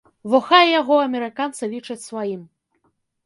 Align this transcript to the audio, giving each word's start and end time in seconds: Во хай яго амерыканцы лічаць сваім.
Во 0.35 0.37
хай 0.45 0.71
яго 0.79 0.95
амерыканцы 1.01 1.69
лічаць 1.75 2.05
сваім. 2.07 2.41